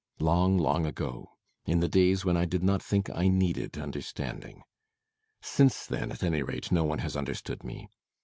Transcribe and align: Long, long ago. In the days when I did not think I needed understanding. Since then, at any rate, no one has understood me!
Long, 0.19 0.57
long 0.57 0.87
ago. 0.87 1.37
In 1.67 1.79
the 1.79 1.87
days 1.87 2.25
when 2.25 2.35
I 2.35 2.45
did 2.45 2.63
not 2.63 2.81
think 2.81 3.07
I 3.11 3.27
needed 3.27 3.77
understanding. 3.77 4.63
Since 5.43 5.85
then, 5.85 6.11
at 6.11 6.23
any 6.23 6.41
rate, 6.41 6.71
no 6.71 6.83
one 6.83 6.97
has 6.97 7.15
understood 7.15 7.63
me! 7.63 7.87